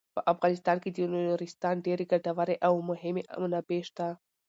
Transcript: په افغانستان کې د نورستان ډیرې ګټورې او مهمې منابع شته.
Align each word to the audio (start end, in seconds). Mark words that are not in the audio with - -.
په 0.15 0.21
افغانستان 0.33 0.77
کې 0.83 0.89
د 0.91 0.97
نورستان 1.13 1.75
ډیرې 1.85 2.05
ګټورې 2.13 2.55
او 2.67 2.73
مهمې 2.89 3.23
منابع 3.41 3.81
شته. 3.89 4.07